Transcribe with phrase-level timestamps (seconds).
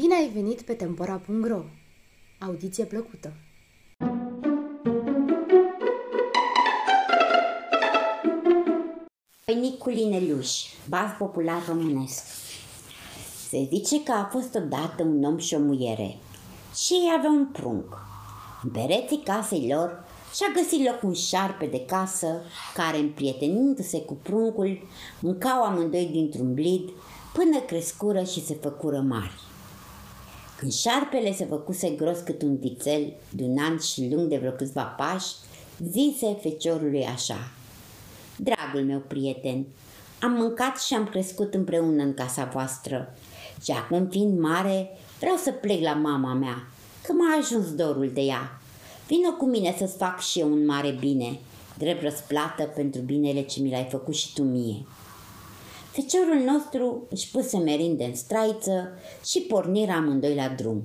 [0.00, 1.62] Bine ai venit pe Tempora.ro!
[2.38, 3.32] Audiție plăcută!
[9.44, 10.50] Păinicul Ineluș,
[10.88, 12.24] baz popular românesc.
[13.48, 16.16] Se zice că a fost odată un om și o muiere
[16.74, 17.98] și ei aveau un prunc.
[18.62, 20.04] În pereții casei lor
[20.34, 22.42] și-a găsit loc un șarpe de casă
[22.74, 24.78] care, împrietenindu-se cu pruncul,
[25.20, 26.90] mâncau amândoi dintr-un blid
[27.32, 29.48] până crescură și se făcură mari.
[30.60, 34.50] Când șarpele se făcuse gros cât un vițel, de un an și lung de vreo
[34.50, 35.34] câțiva pași,
[35.90, 37.50] zise feciorului așa.
[38.36, 39.66] Dragul meu prieten,
[40.20, 43.14] am mâncat și am crescut împreună în casa voastră
[43.62, 44.88] și acum fiind mare,
[45.18, 46.66] vreau să plec la mama mea,
[47.02, 48.60] că m-a ajuns dorul de ea.
[49.06, 51.38] Vină cu mine să-ți fac și eu un mare bine,
[51.78, 54.86] drept răsplată pentru binele ce mi l-ai făcut și tu mie.
[55.92, 58.88] Feciorul nostru își puse merinde în straiță
[59.24, 60.82] și porniră amândoi la drum.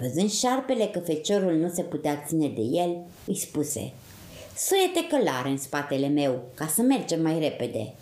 [0.00, 3.92] Văzând șarpele că feciorul nu se putea ține de el, îi spuse
[4.56, 7.94] Suie-te călare în spatele meu, ca să mergem mai repede.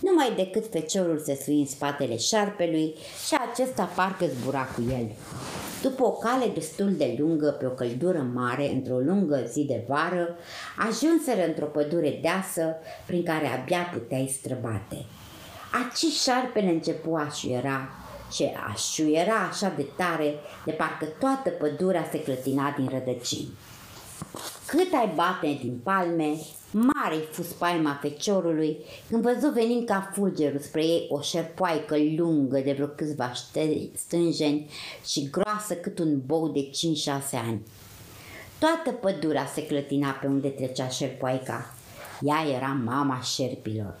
[0.00, 2.94] Numai decât feciorul se sui în spatele șarpelui
[3.26, 5.06] și acesta parcă zbura cu el.
[5.82, 10.36] După o cale destul de lungă, pe o căldură mare, într-o lungă zi de vară,
[10.78, 12.76] ajunseră într-o pădure deasă
[13.06, 15.04] prin care abia puteai străbate.
[15.82, 17.88] Aci șarpele începu a șuiera
[18.32, 23.48] și a șuiera așa de tare, de parcă toată pădurea se clătina din rădăcini.
[24.66, 26.36] Cât ai bate din palme,
[26.70, 28.76] mare-i fus paima feciorului
[29.10, 33.32] când văzu venind ca fulgerul spre ei o șerpoaică lungă de vreo câțiva
[33.94, 34.70] stânjeni
[35.06, 36.70] și groasă cât un bou de 5-6
[37.46, 37.62] ani.
[38.58, 41.74] Toată pădurea se clătina pe unde trecea șerpoaica.
[42.20, 44.00] Ea era mama șerpilor.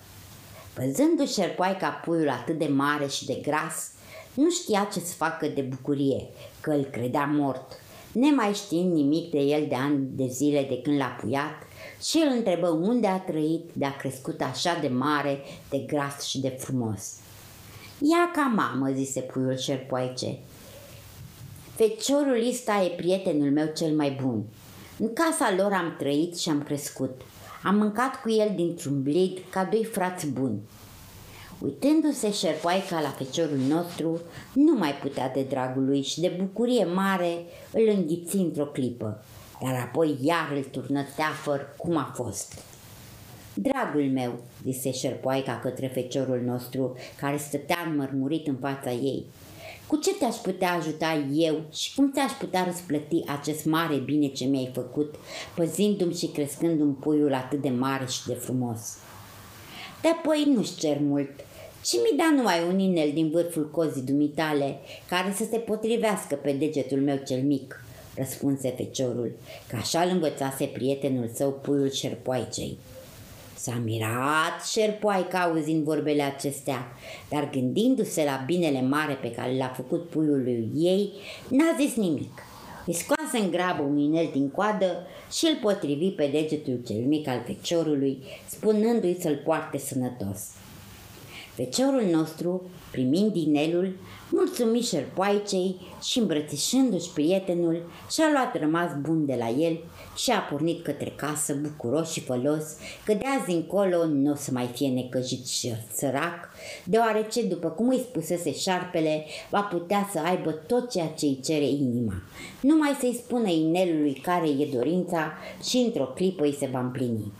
[0.74, 3.90] Văzându-și șerpoaica puiul atât de mare și de gras,
[4.34, 6.26] nu știa ce să facă de bucurie,
[6.60, 7.72] că îl credea mort,
[8.12, 11.62] nemai știind nimic de el de ani de zile de când l-a puiat,
[12.02, 15.38] și îl întrebă unde a trăit de a crescut așa de mare,
[15.70, 17.12] de gras și de frumos.
[17.98, 20.38] Ia ca mamă, zise puiul șerpoaice.
[21.74, 24.44] Feciorul ăsta e prietenul meu cel mai bun.
[24.98, 27.20] În casa lor am trăit și am crescut.
[27.64, 30.60] Am mâncat cu el dintr-un blid ca doi frați buni.
[31.58, 34.20] Uitându-se șerpoaica la feciorul nostru,
[34.52, 39.24] nu mai putea de dragul lui și de bucurie mare îl înghiți într-o clipă,
[39.62, 42.62] dar apoi iar îl turnă teafăr cum a fost.
[43.54, 44.32] Dragul meu,
[44.64, 49.26] zise șerpoaica către feciorul nostru, care stătea înmărmurit în fața ei,
[49.94, 54.44] cu ce te-aș putea ajuta eu și cum ți-aș putea răsplăti acest mare bine ce
[54.44, 55.14] mi-ai făcut,
[55.54, 58.80] păzindu-mi și crescându-mi puiul atât de mare și de frumos?
[60.02, 61.30] De apoi nu-ți cer mult,
[61.84, 64.78] și mi da numai un inel din vârful cozii dumitale,
[65.08, 67.84] care să se potrivească pe degetul meu cel mic,
[68.16, 69.32] răspunse feciorul,
[69.68, 72.78] că așa îl învățase prietenul său puiul șerpoaicei.
[73.64, 76.86] S-a mirat șerpoaica auzind vorbele acestea,
[77.28, 81.12] dar gândindu-se la binele mare pe care l-a făcut puiului ei,
[81.48, 82.42] n-a zis nimic.
[82.86, 87.28] Îi scoase în grabă un inel din coadă și îl potrivi pe degetul cel mic
[87.28, 90.40] al feciorului, spunându-i să-l poarte sănătos.
[91.54, 93.96] Feciorul nostru, primind inelul,
[94.30, 99.78] mulțumi șerpoaicei și îmbrățișându-și prietenul, și-a luat rămas bun de la el
[100.16, 102.64] și a pornit către casă bucuros și fălos
[103.04, 106.48] că de azi încolo nu o să mai fie necăjit și sărac,
[106.84, 111.66] deoarece, după cum îi spusese șarpele, va putea să aibă tot ceea ce îi cere
[111.66, 112.22] inima.
[112.60, 115.32] Numai să-i spună inelului care e dorința
[115.68, 117.32] și într-o clipă îi se va împlini.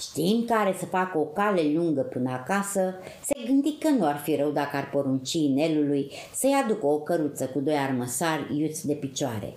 [0.00, 2.94] Știind care să facă o cale lungă până acasă,
[3.24, 7.46] se gândi că nu ar fi rău dacă ar porunci inelului să-i aducă o căruță
[7.46, 9.52] cu doi armăsari iuți de picioare.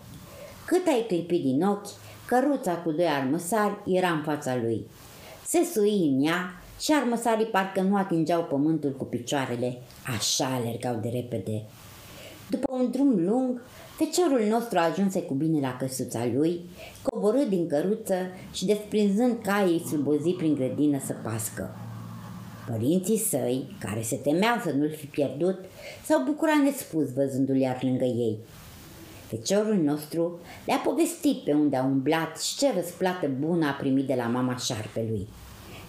[0.65, 1.87] Cât ai clipit din ochi,
[2.25, 4.87] căruța cu doi armăsari era în fața lui.
[5.45, 9.77] Se sui în ea și armăsarii parcă nu atingeau pământul cu picioarele,
[10.17, 11.63] așa alergau de repede.
[12.49, 13.61] După un drum lung,
[13.97, 16.61] Feciorul nostru ajunse cu bine la căsuța lui,
[17.01, 18.15] coborâ din căruță
[18.53, 21.75] și desprinzând caii slubozi prin grădină să pască.
[22.69, 25.59] Părinții săi, care se temeau să nu-l fi pierdut,
[26.05, 28.37] s-au bucurat nespus văzându-l iar lângă ei.
[29.27, 34.15] Feciorul nostru le-a povestit pe unde a umblat și ce răsplată bună a primit de
[34.15, 35.27] la mama șarpelui.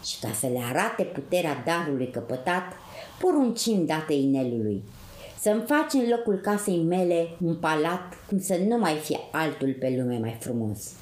[0.05, 2.73] Și ca să le arate puterea darului căpătat,
[3.21, 4.83] poruncim date inelului–
[5.41, 9.95] să-mi faci în locul casei mele un palat cum să nu mai fie altul pe
[9.99, 10.93] lume mai frumos.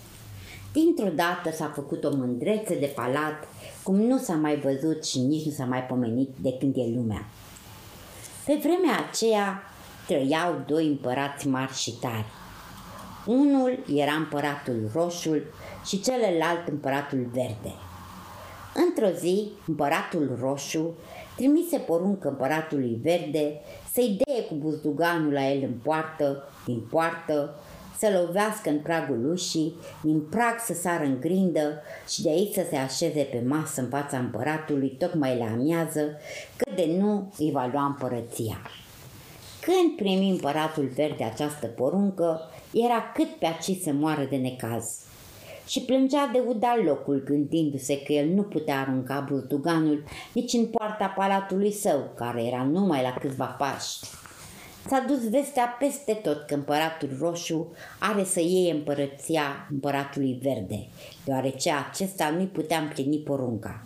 [0.72, 3.48] Dintr-o dată s-a făcut o mândrețe de palat,
[3.82, 7.26] cum nu s-a mai văzut și nici nu s-a mai pomenit de când e lumea.
[8.46, 9.62] Pe vremea aceea,
[10.06, 12.26] trăiau doi împărați mari și tari.
[13.26, 15.42] Unul era împăratul roșu
[15.86, 17.74] și celălalt împăratul verde.
[18.74, 20.94] Într-o zi, împăratul roșu
[21.36, 23.60] trimise poruncă împăratului verde
[23.92, 27.54] să-i deie cu buzduganul la el în poartă, din poartă,
[27.98, 32.66] să lovească în pragul ușii, din prag să sară în grindă și de aici să
[32.70, 36.00] se așeze pe masă în fața împăratului tocmai la amiază,
[36.56, 38.60] că de nu îi va lua împărăția.
[39.60, 42.40] Când primi împăratul verde această poruncă,
[42.72, 45.00] era cât pe aci să moară de necaz.
[45.66, 51.06] Și plângea de uda locul, gândindu-se că el nu putea arunca buzduganul nici în poarta
[51.06, 53.98] palatului său, care era numai la câțiva pași.
[54.88, 60.86] S-a dus vestea peste tot că împăratul roșu are să iei împărăția împăratului verde,
[61.24, 63.82] deoarece acesta nu-i putea împlini porunca.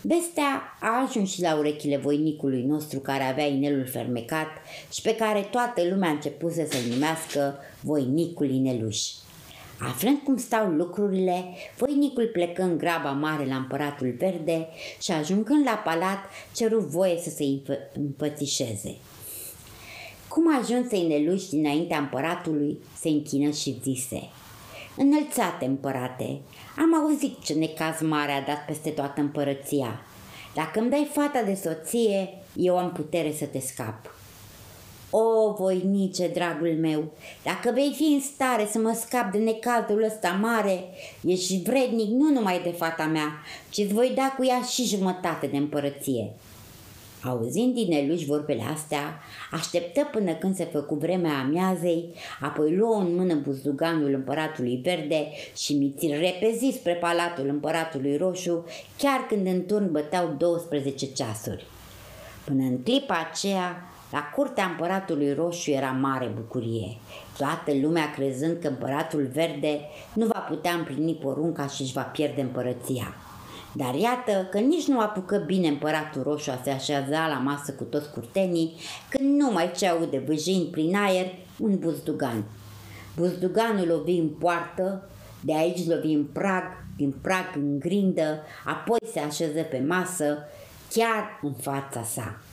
[0.00, 4.48] Vestea a ajuns și la urechile voinicului nostru care avea inelul fermecat
[4.92, 9.08] și pe care toată lumea a început să-l numească voinicul ineluș.
[9.86, 11.44] Aflând cum stau lucrurile,
[11.76, 14.68] voinicul plecă în graba mare la împăratul verde
[15.00, 16.18] și ajungând la palat
[16.54, 17.44] ceru voie să se
[17.94, 18.96] împățișeze.
[20.28, 24.28] Cum ajunse ineluș dinaintea împăratului, se închină și zise–
[24.96, 26.40] Înălțate, împărate,
[26.78, 30.00] am auzit ce necaz mare a dat peste toată împărăția.
[30.54, 34.13] Dacă îmi dai fata de soție, eu am putere să te scap.
[35.16, 37.12] O, voinice, dragul meu,
[37.44, 40.84] dacă vei fi în stare să mă scap de necazul ăsta mare,
[41.24, 43.28] ești vrednic nu numai de fata mea,
[43.70, 46.32] ci îți voi da cu ea și jumătate de împărăție.
[47.22, 49.20] Auzind din Eluș vorbele astea,
[49.50, 55.26] așteptă până când se făcu vremea amiazei, apoi luă în mână buzduganul împăratului verde
[55.56, 58.64] și mițil repezi spre palatul împăratului roșu,
[58.98, 61.66] chiar când în turn băteau 12 ceasuri.
[62.44, 66.96] Până în clipa aceea, la curtea împăratului roșu era mare bucurie.
[67.38, 69.80] Toată lumea crezând că împăratul verde
[70.12, 73.14] nu va putea împlini porunca și își va pierde împărăția.
[73.72, 77.84] Dar iată că nici nu apucă bine împăratul roșu a se așeza la masă cu
[77.84, 78.74] toți curtenii,
[79.08, 81.26] când nu mai ce aude vâjind prin aer
[81.58, 82.44] un buzdugan.
[83.16, 85.08] Buzduganul lovi în poartă,
[85.40, 86.64] de aici lovi în prag,
[86.96, 90.38] din prag în grindă, apoi se așeză pe masă,
[90.90, 92.43] chiar în fața sa.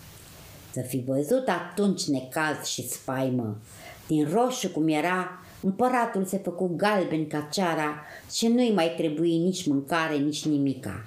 [0.74, 3.58] Să fi văzut atunci necaz și spaimă.
[4.08, 9.68] Din roșu cum era, Împăratul se făcu galben ca ceara și nu-i mai trebuie nici
[9.68, 11.06] mâncare, nici nimica.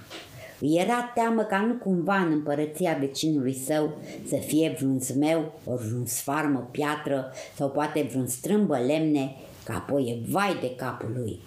[0.60, 5.86] Îi era teamă ca nu cumva în împărăția vecinului său să fie vreun zmeu, ori
[5.86, 11.40] vreun sfarmă piatră sau poate vreun strâmbă lemne, că apoi e vai de capul lui.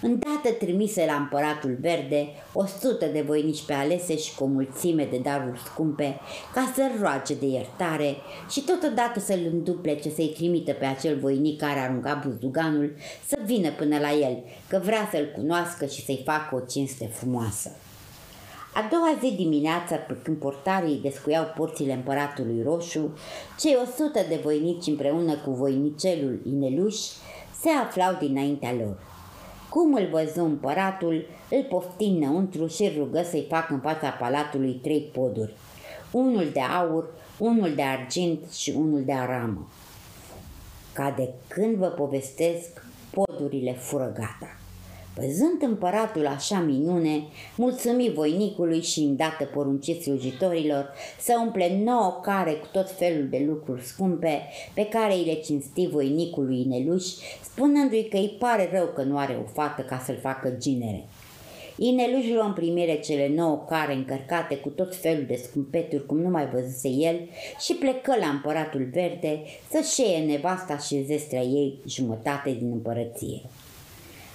[0.00, 5.08] Îndată trimise la împăratul verde o sută de voinici pe alese și cu o mulțime
[5.10, 6.20] de daruri scumpe
[6.54, 8.16] ca să roage de iertare
[8.50, 12.94] și totodată să-l înduplece să-i trimită pe acel voinic care arunca buzduganul
[13.26, 17.70] să vină până la el, că vrea să-l cunoască și să-i facă o cinste frumoasă.
[18.74, 23.18] A doua zi dimineața, când portarii descuiau porțile împăratului roșu,
[23.58, 26.96] cei o sută de voinici împreună cu voinicelul Ineluș
[27.60, 29.15] se aflau dinaintea lor.
[29.76, 35.00] Cum îl văzu împăratul, îl pofti înăuntru și rugă să-i facă în fața palatului trei
[35.12, 35.54] poduri,
[36.10, 39.68] unul de aur, unul de argint și unul de aramă.
[40.92, 44.56] Ca de când vă povestesc, podurile fură gata.
[45.20, 47.22] Văzând împăratul așa minune,
[47.56, 53.82] mulțumi voinicului și îndată porunci slujitorilor să umple nouă care cu tot felul de lucruri
[53.82, 54.42] scumpe
[54.74, 57.04] pe care îi le cinsti voinicului Ineluș,
[57.42, 61.04] spunându-i că îi pare rău că nu are o fată ca să-l facă ginere.
[61.76, 66.28] Ineluș luă în primire cele nouă care încărcate cu tot felul de scumpeturi cum nu
[66.28, 67.20] mai văzuse el
[67.60, 73.40] și plecă la împăratul verde să șeie nevasta și zestrea ei jumătate din împărăție.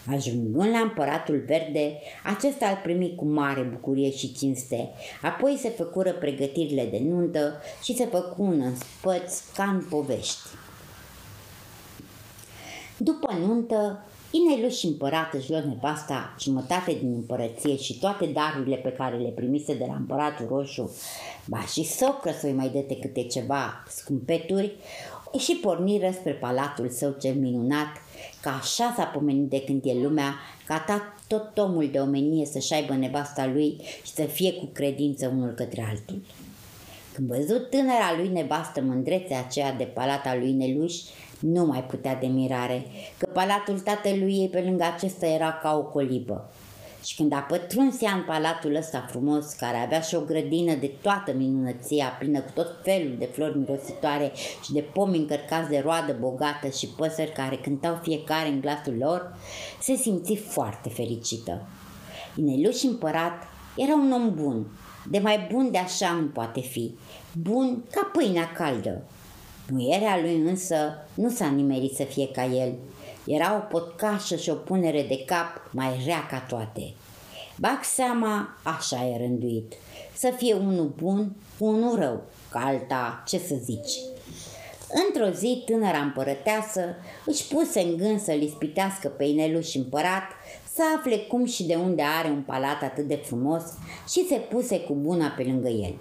[0.08, 4.90] Ajungând la împăratul verde, acesta îl primi cu mare bucurie și cinste.
[5.22, 10.40] Apoi se făcură pregătirile de nuntă și se făcu un spăț ca în povești.
[12.98, 18.92] După nuntă, Inelu și împărat își luă nevasta jumătate din împărăție și toate darurile pe
[18.92, 20.96] care le primise de la împăratul roșu,
[21.46, 24.76] ba și socră să-i mai dete câte ceva scumpeturi,
[25.38, 27.88] și porniră spre palatul său cel minunat,
[28.42, 30.36] că așa s-a pomenit de când e lumea,
[30.68, 30.84] ca
[31.28, 35.86] tot omul de omenie să-și aibă nevasta lui și să fie cu credință unul către
[35.90, 36.22] altul.
[37.14, 40.96] Când văzut tânăra lui nevastă mândrețea aceea de palata lui Neluș,
[41.40, 42.86] nu mai putea de mirare,
[43.18, 46.52] că palatul tatălui ei pe lângă acesta era ca o colibă.
[47.04, 50.92] Și când a pătruns ea în palatul ăsta frumos, care avea și o grădină de
[51.02, 54.32] toată minunăția, plină cu tot felul de flori mirositoare
[54.64, 59.38] și de pomi încărcați de roadă bogată și păsări care cântau fiecare în glasul lor,
[59.82, 61.68] se simți foarte fericită.
[62.36, 63.44] Ineluș împărat
[63.76, 64.68] era un om bun,
[65.10, 66.96] de mai bun de așa nu poate fi,
[67.42, 69.04] bun ca pâinea caldă.
[69.70, 70.76] Muierea lui însă
[71.14, 72.74] nu s-a nimerit să fie ca el.
[73.26, 76.94] Era o potcașă și o punere de cap mai rea ca toate.
[77.58, 79.74] Bag seama, așa e rânduit,
[80.14, 83.92] să fie unul bun, unul rău, ca alta, ce să zici.
[85.08, 90.24] Într-o zi, tânăra împărăteasă își puse în gând să-l ispitească pe ineluș împărat,
[90.74, 93.64] să afle cum și de unde are un palat atât de frumos
[94.10, 95.94] și se puse cu buna pe lângă el.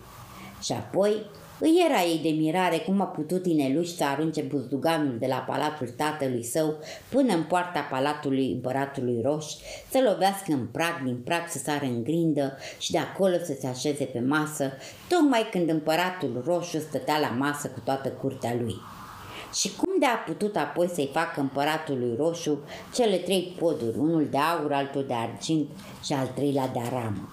[0.62, 1.26] Și apoi
[1.60, 5.88] îi era ei de mirare cum a putut Ineluș să arunce buzduganul de la palatul
[5.96, 9.44] tatălui său până în poarta palatului împăratului Roș,
[9.90, 13.66] să lovească în prag, din prag să sară în grindă și de acolo să se
[13.66, 14.72] așeze pe masă,
[15.08, 18.76] tocmai când împăratul Roșu stătea la masă cu toată curtea lui.
[19.54, 22.58] Și cum de a putut apoi să-i facă împăratului Roșu
[22.94, 25.68] cele trei poduri, unul de aur, altul de argint
[26.04, 27.28] și al treilea de aramă?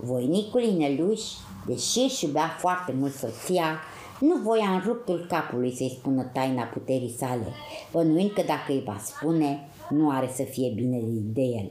[0.00, 1.20] Voinicul Ineluș
[1.66, 3.80] Deși își iubea foarte mult soția,
[4.20, 7.46] nu voia în ruptul capului să-i spună taina puterii sale,
[7.92, 11.00] bănuind că dacă îi va spune, nu are să fie bine
[11.32, 11.70] de el.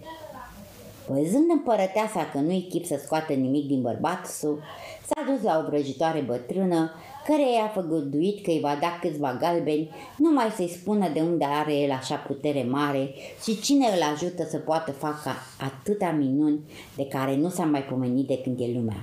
[1.07, 4.59] Văzând împărăteasa că nu-i chip să scoată nimic din bărbatul său,
[5.05, 6.91] s-a dus la o vrăjitoare bătrână,
[7.27, 11.73] care i-a făgăduit că îi va da câțiva galbeni, numai să-i spună de unde are
[11.75, 13.09] el așa putere mare
[13.43, 16.59] și cine îl ajută să poată facă atâtea minuni
[16.95, 18.97] de care nu s-a mai pomenit de când e lumea.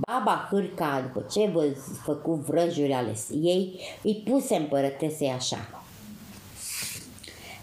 [0.00, 5.84] Baba Hârca, după ce vă făcut vrăjuri ale ei, îi puse împărătesei așa.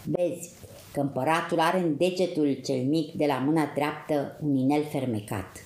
[0.04, 0.50] Vezi
[0.92, 5.64] că împăratul are în degetul cel mic de la mâna dreaptă un inel fermecat.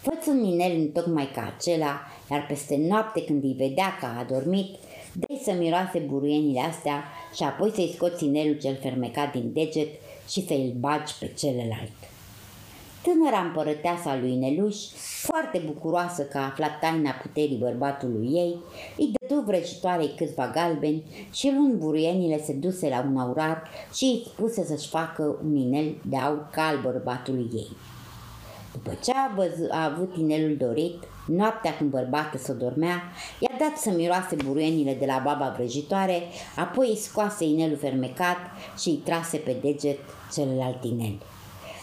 [0.00, 4.76] Făți un inel tocmai ca acela, iar peste noapte când îi vedea că a adormit,
[5.12, 9.88] dă să miroase buruienile astea și apoi să-i scoți inelul cel fermecat din deget
[10.28, 11.92] și să-l bagi pe celălalt.
[13.04, 14.76] Tânăra împărăteasa lui Neluș,
[15.22, 18.58] foarte bucuroasă că a aflat taina puterii bărbatului ei,
[18.98, 23.62] îi dădu vrăjitoarei câțiva galbeni și luând buruienile se duse la un aurar
[23.94, 27.68] și îi spuse să-și facă un inel de aur ca al bărbatului ei.
[28.72, 33.02] După ce a, văzut, a avut inelul dorit, noaptea când bărbatul să dormea,
[33.38, 36.22] i-a dat să miroase buruienile de la baba vrăjitoare,
[36.56, 38.36] apoi îi scoase inelul fermecat
[38.78, 39.98] și îi trase pe deget
[40.32, 41.18] celălalt inel.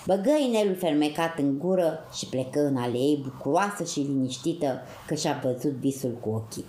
[0.05, 5.71] Băgă inelul fermecat în gură și plecă în alei bucuroasă și liniștită că și-a văzut
[5.71, 6.65] visul cu ochii.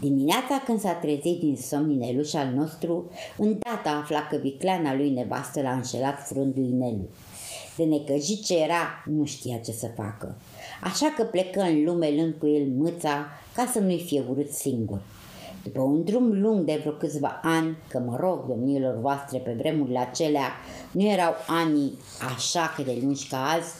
[0.00, 5.62] Dimineața când s-a trezit din somn ineluș al nostru, îndată afla că vicleana lui nevastă
[5.62, 7.08] l-a înșelat frândul inelul.
[7.76, 10.36] De necăjit ce era, nu știa ce să facă.
[10.82, 15.00] Așa că plecă în lume lând cu el mâța ca să nu-i fie urât singur.
[15.62, 19.98] După un drum lung de vreo câțiva ani, că mă rog, domnilor voastre, pe vremurile
[19.98, 20.50] acelea,
[20.90, 21.92] nu erau ani
[22.34, 23.74] așa că de lungi ca azi,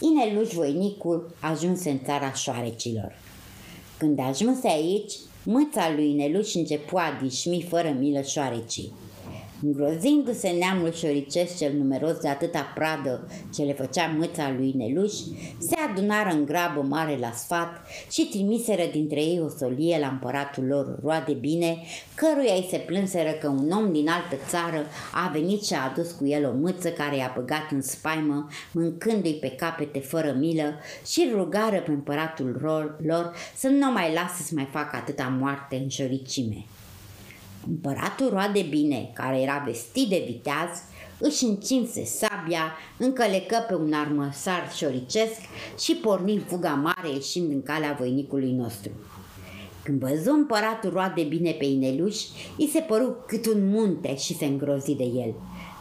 [0.00, 3.18] Ineluș voinicul ajunse în țara șoarecilor.
[3.98, 5.12] Când ajunse aici,
[5.44, 8.92] mâța lui Ineluș începu a dișmi fără milă șoarecii.
[9.62, 15.12] Îngrozindu-se neamul șoricesc cel numeros de atâta pradă ce le făcea mâța lui Neluș,
[15.58, 20.64] se adunară în grabă mare la sfat și trimiseră dintre ei o solie la împăratul
[20.64, 21.78] lor roade bine,
[22.14, 26.10] căruia îi se plânseră că un om din altă țară a venit și a adus
[26.10, 30.74] cu el o mâță care i-a băgat în spaimă, mâncându-i pe capete fără milă
[31.06, 32.58] și rugară pe împăratul
[33.02, 36.64] lor să nu mai lasă să mai facă atâta moarte în șoricime.
[37.68, 40.68] Împăratul roade bine, care era vestit de viteaz,
[41.18, 45.40] își încinse sabia, încălecă pe un armăsar șoricesc
[45.78, 48.90] și porni fuga mare ieșind în calea voinicului nostru.
[49.82, 52.16] Când văzu împăratul roade bine pe Ineluș,
[52.58, 55.34] îi se păru cât un munte și se îngrozi de el.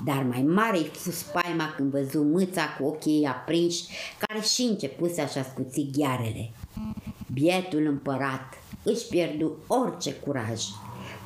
[0.06, 3.84] Dar mai mare i fu spaima când văzu mâța cu ochii ei aprinși,
[4.18, 6.52] care și începuse așa scuți ghearele.
[7.34, 10.62] Bietul împărat își pierdu orice curaj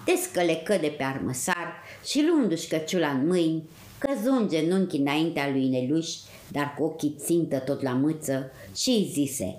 [0.05, 1.73] descălecă de pe armăsar
[2.05, 3.63] și luându-și căciula în mâini,
[3.97, 6.09] căzu în genunchi înaintea lui Neluș,
[6.47, 9.55] dar cu ochii țintă tot la mâță și îi zise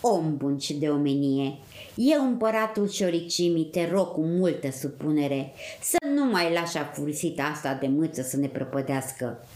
[0.00, 1.58] Om bun și de omenie,
[1.94, 5.52] eu, împăratul șoricimii, te rog cu multă supunere
[5.82, 9.46] să nu mai lași afurisita asta de mâță să ne prăpădească.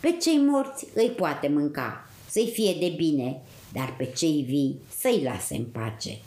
[0.00, 3.40] Pe cei morți îi poate mânca, să-i fie de bine,
[3.72, 6.18] dar pe cei vii să-i lase în pace.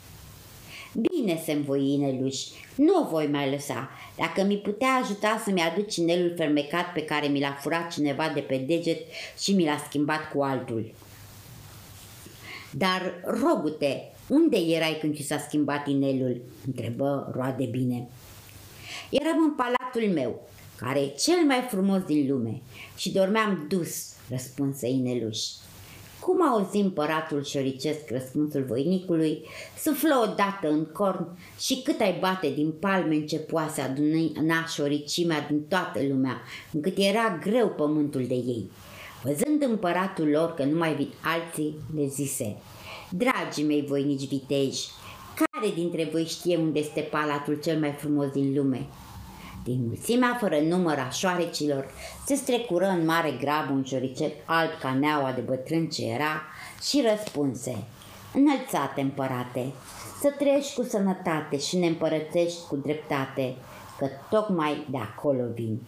[1.00, 2.36] Bine să-mi voi ineluș,
[2.74, 3.90] nu o voi mai lăsa.
[4.16, 8.40] Dacă mi putea ajuta să-mi aduc inelul fermecat pe care mi l-a furat cineva de
[8.40, 9.00] pe deget
[9.38, 10.94] și mi l-a schimbat cu altul.
[12.70, 16.40] Dar, rogute, unde erai când ți s-a schimbat inelul?
[16.66, 18.08] întrebă roade bine.
[19.10, 22.62] Eram în palatul meu, care e cel mai frumos din lume,
[22.96, 25.38] și dormeam dus, răspunse ineluș.
[26.28, 29.42] Cum auzi împăratul șoricesc răspunsul voinicului,
[29.82, 35.62] suflă odată în corn și cât ai bate din palme începua să aduna șoricimea din
[35.68, 36.40] toată lumea,
[36.72, 38.70] încât era greu pământul de ei.
[39.22, 42.56] Văzând împăratul lor că nu mai vin alții, le zise,
[43.10, 44.86] Dragii mei voinici viteji,
[45.34, 48.86] care dintre voi știe unde este palatul cel mai frumos din lume?
[49.68, 51.90] Din mulțimea fără număr a șoarecilor
[52.26, 56.42] se strecură în mare grab un șoricel alb ca neaua de bătrân ce era
[56.82, 57.76] și răspunse
[58.34, 59.72] Înălțate, împărate,
[60.20, 63.54] să trăiești cu sănătate și ne împărățești cu dreptate,
[63.98, 65.80] că tocmai de acolo vin.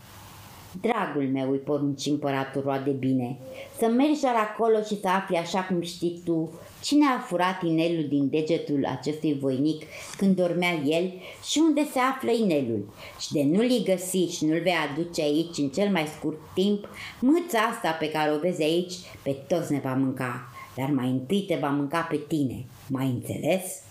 [0.81, 3.39] Dragul meu, îi porunci împăratul roade bine,
[3.79, 6.51] să mergi doar acolo și să afli așa cum știi tu
[6.83, 9.83] cine a furat inelul din degetul acestui voinic
[10.17, 11.13] când dormea el
[11.51, 12.95] și unde se află inelul.
[13.21, 16.89] Și de nu-l găsi și nu-l vei aduce aici în cel mai scurt timp,
[17.21, 21.45] mâța asta pe care o vezi aici pe toți ne va mânca, dar mai întâi
[21.47, 22.65] te va mânca pe tine.
[22.87, 23.83] Mai înțeles?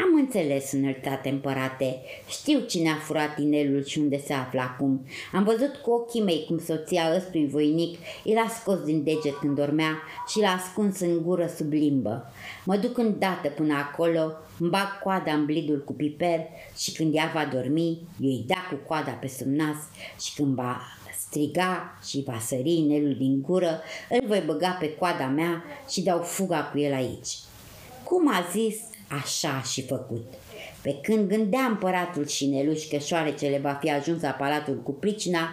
[0.00, 2.00] Am înțeles, înălțate împărate.
[2.28, 5.06] Știu cine a furat inelul și unde se află acum.
[5.32, 9.56] Am văzut cu ochii mei cum soția ăstui voinic i l-a scos din deget când
[9.56, 12.32] dormea și l-a ascuns în gură sub limbă.
[12.64, 16.40] Mă duc îndată până acolo, îmi bag coada în blidul cu piper
[16.76, 19.76] și când ea va dormi, eu îi da cu coada pe sub nas
[20.20, 20.80] și când va
[21.18, 26.18] striga și va sări inelul din gură, îl voi băga pe coada mea și dau
[26.18, 27.28] fuga cu el aici.
[28.04, 28.76] Cum a zis,
[29.08, 30.24] Așa și făcut.
[30.82, 35.48] Pe când gândea împăratul și Neluș că șoarecele va fi ajuns la palatul cu pricina,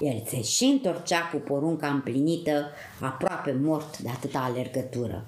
[0.00, 2.66] el se și întorcea cu porunca împlinită,
[3.00, 5.26] aproape mort de atâta alergătură.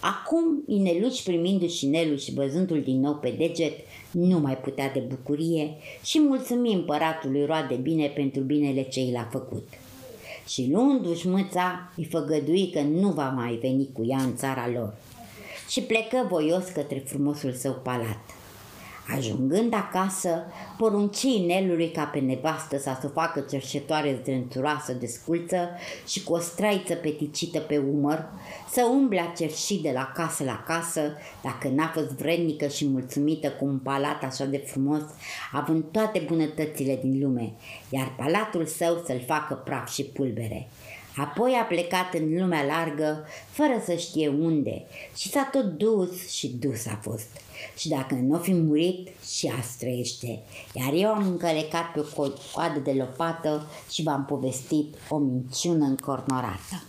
[0.00, 3.78] Acum, Ineluș primindu-și Neluș și văzându-l din nou pe deget,
[4.10, 9.28] nu mai putea de bucurie și mulțumi împăratului roade bine pentru binele ce i l-a
[9.30, 9.68] făcut.
[10.48, 14.94] Și luându-și mâța, îi făgădui că nu va mai veni cu ea în țara lor
[15.68, 18.18] și plecă voios către frumosul său palat.
[19.16, 20.44] Ajungând acasă,
[20.76, 25.68] porunci inelului ca pe nevastă să o facă cerșetoare zdrențuroasă de sculță
[26.06, 28.24] și cu o straiță peticită pe umăr,
[28.70, 31.00] să umble cerși de la casă la casă,
[31.42, 35.02] dacă n-a fost vrednică și mulțumită cu un palat așa de frumos,
[35.52, 37.52] având toate bunătățile din lume,
[37.88, 40.68] iar palatul său să-l facă praf și pulbere.
[41.20, 44.84] Apoi a plecat în lumea largă, fără să știe unde,
[45.16, 47.28] și s-a tot dus și dus a fost.
[47.76, 50.42] Și dacă nu fi murit, și a străiește.
[50.72, 56.82] Iar eu am încălecat pe o coadă de lopată și v-am povestit o minciună încornorată.